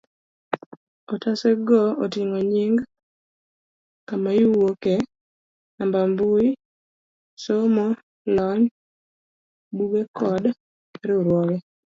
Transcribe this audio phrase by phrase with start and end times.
[1.13, 2.75] otase go oting'o nying,
[4.07, 4.95] kama iwuokie,
[5.77, 6.47] namba mbui,
[7.43, 7.85] somo,
[8.35, 8.65] lony,
[9.75, 10.43] buge kod
[11.07, 11.57] riwruoge